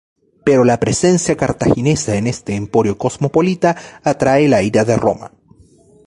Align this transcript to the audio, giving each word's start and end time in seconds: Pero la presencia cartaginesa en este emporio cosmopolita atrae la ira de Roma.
Pero 0.43 0.63
la 0.63 0.79
presencia 0.79 1.37
cartaginesa 1.37 2.15
en 2.15 2.25
este 2.25 2.55
emporio 2.55 2.97
cosmopolita 2.97 3.75
atrae 4.03 4.47
la 4.47 4.63
ira 4.63 4.83
de 4.83 4.97
Roma. 4.97 5.31